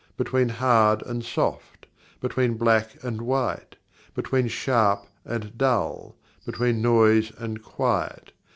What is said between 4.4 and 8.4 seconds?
"Sharp and Dull"? Between "Noise and Quiet"?